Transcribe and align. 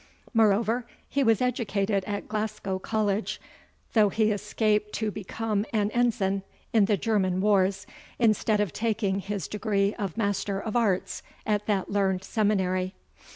Moreover, 0.33 0.87
he 1.07 1.23
was 1.23 1.43
educated 1.43 2.03
at 2.05 2.27
Glasgow 2.27 2.79
College, 2.79 3.39
though 3.93 4.09
he 4.09 4.31
escaped 4.31 4.93
to 4.93 5.11
become 5.11 5.63
an 5.71 5.91
Ensign 5.91 6.41
in 6.73 6.85
the 6.85 6.97
German 6.97 7.39
wars, 7.39 7.85
instead 8.17 8.59
of 8.59 8.73
taking 8.73 9.19
his 9.19 9.47
degree 9.47 9.93
of 9.99 10.17
Master 10.17 10.59
of 10.59 10.75
Arts 10.75 11.21
at 11.45 11.67
that 11.67 11.91
learned 11.91 12.23
seminary. 12.23 12.95